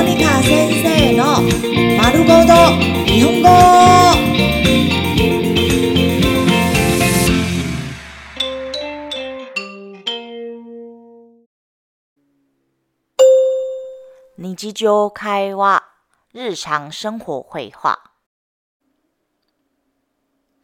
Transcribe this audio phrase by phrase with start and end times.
[0.00, 1.42] モニカ先生の
[1.98, 2.54] 丸ごと
[3.04, 3.48] 日本語。
[14.38, 15.84] 日常会話、
[16.32, 18.00] 日常生活会話。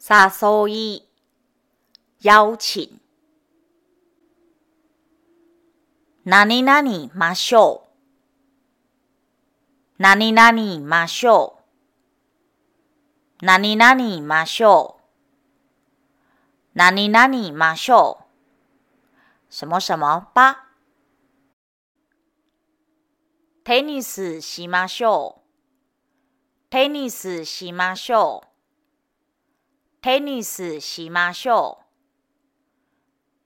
[0.00, 1.02] 誘い、
[2.22, 2.88] 邀請。
[6.24, 7.85] 何々ましょう。
[9.98, 11.58] 何々ましょ
[13.40, 13.44] う。
[13.44, 15.02] 何々ましょう。
[16.74, 18.24] 何々ましょう。
[19.48, 20.66] 什麼什麼吧。
[23.64, 26.70] テニスしましょう。
[26.70, 28.48] テニスしましょう。
[30.02, 31.84] テニスしましょう。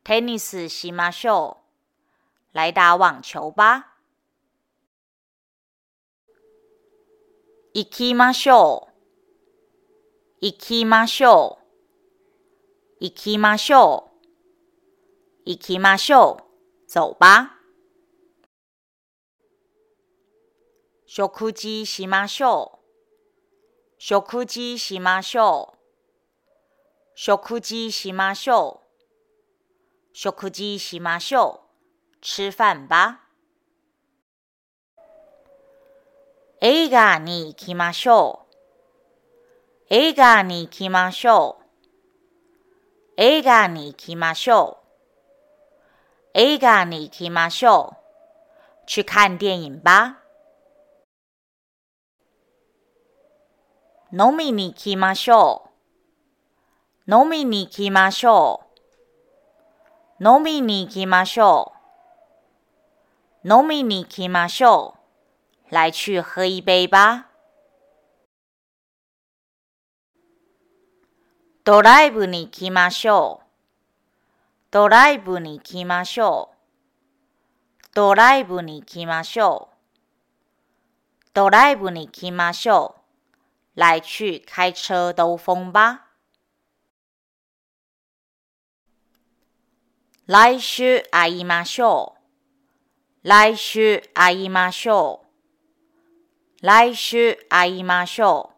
[0.02, 1.59] テニスしましょ
[2.52, 2.56] う。
[2.56, 3.90] 來打網球吧。
[7.73, 8.90] 行きましょう。
[10.40, 11.59] 行きましょ
[13.01, 13.04] う。
[13.04, 14.10] 行きましょ
[15.46, 15.51] う。
[15.51, 16.93] 行きましょう。
[16.93, 17.60] 走吧。
[21.07, 22.80] 食事しましょう。
[23.98, 25.79] 食事しましょう。
[27.15, 28.87] 食事しましょう。
[30.13, 32.18] 食事しましょう。
[32.21, 33.29] 吃飯吧。
[36.63, 38.57] 映画に行きましょう。
[39.89, 41.65] 映画に行きましょう。
[43.16, 46.31] 映画に行きましょう。
[46.35, 48.85] 映画に行きましょう。
[48.87, 50.19] 去看電影吧。
[54.13, 55.71] 飲みに行きましょ
[57.09, 57.11] う。
[57.11, 58.61] 飲みに行きましょ
[60.21, 60.23] う。
[60.23, 61.73] 飲みに行きましょ
[63.45, 63.49] う。
[63.49, 65.00] 飲みに行きましょう。
[65.71, 67.31] 来去喝一杯吧。
[71.62, 73.47] ドライブに行きましょう。
[74.72, 76.56] ドライブに行きましょう。
[77.94, 79.76] ドライブに行きましょう。
[81.34, 82.97] ドライブに行きましょ
[83.76, 83.81] う。
[83.81, 86.08] 来去開車兜風吧。
[90.26, 92.16] 来週会いましょ
[93.22, 93.28] う。
[93.28, 95.29] 来週会いましょう。
[96.60, 98.50] 来週会いましょ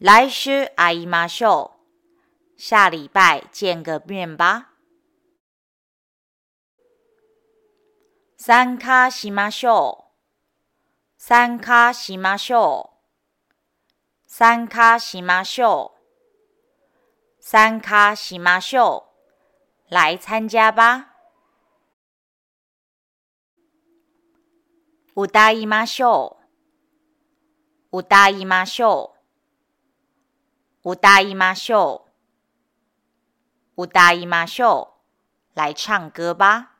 [0.00, 0.04] う。
[0.04, 1.72] 来週会いましょ
[2.56, 2.60] う。
[2.60, 4.74] 下禮拜見個面吧。
[8.36, 10.04] 参加しましょ
[11.18, 11.18] う。
[11.18, 12.94] 參加しましょう。
[14.26, 17.42] 参加しましょう。
[17.42, 19.06] 参加しましょ
[19.88, 19.94] う。
[19.94, 21.13] 來參加吧。
[25.16, 26.38] 歌いましょ
[27.92, 27.98] う。
[27.98, 29.14] 歌いましょ
[30.84, 30.90] う。
[30.90, 32.06] 歌いましょ
[33.76, 33.84] う。
[33.84, 34.94] 歌いましょ
[35.54, 35.56] う。
[35.56, 36.73] 来唱歌吧。